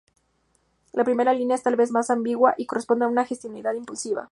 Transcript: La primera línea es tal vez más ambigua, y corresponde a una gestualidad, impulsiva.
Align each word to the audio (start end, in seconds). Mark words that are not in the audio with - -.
La 0.93 1.03
primera 1.03 1.31
línea 1.31 1.53
es 1.55 1.61
tal 1.61 1.75
vez 1.75 1.91
más 1.91 2.09
ambigua, 2.09 2.55
y 2.57 2.65
corresponde 2.65 3.05
a 3.05 3.07
una 3.07 3.23
gestualidad, 3.23 3.75
impulsiva. 3.75 4.19